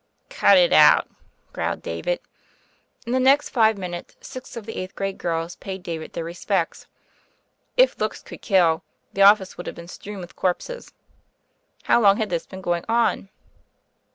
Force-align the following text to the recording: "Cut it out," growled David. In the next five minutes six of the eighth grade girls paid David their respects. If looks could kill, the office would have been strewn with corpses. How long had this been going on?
"Cut 0.31 0.57
it 0.57 0.73
out," 0.73 1.07
growled 1.53 1.83
David. 1.83 2.21
In 3.05 3.11
the 3.11 3.19
next 3.19 3.49
five 3.49 3.77
minutes 3.77 4.17
six 4.19 4.57
of 4.57 4.65
the 4.65 4.77
eighth 4.77 4.95
grade 4.95 5.19
girls 5.19 5.57
paid 5.57 5.83
David 5.83 6.13
their 6.13 6.23
respects. 6.23 6.87
If 7.77 7.99
looks 7.99 8.23
could 8.23 8.41
kill, 8.41 8.83
the 9.13 9.21
office 9.21 9.57
would 9.59 9.67
have 9.67 9.75
been 9.75 9.87
strewn 9.87 10.17
with 10.17 10.35
corpses. 10.35 10.91
How 11.83 12.01
long 12.01 12.17
had 12.17 12.31
this 12.31 12.47
been 12.47 12.61
going 12.61 12.83
on? 12.89 13.29